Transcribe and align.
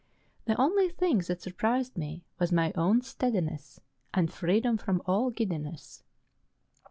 The 0.45 0.59
only 0.59 0.89
thing 0.89 1.19
that 1.27 1.43
surprised 1.43 1.95
me 1.95 2.23
was 2.39 2.51
my 2.51 2.73
own 2.73 3.03
steadiness 3.03 3.79
and 4.15 4.33
freedom 4.33 4.75
from 4.77 5.03
all 5.05 5.29
giddiness. 5.29 6.01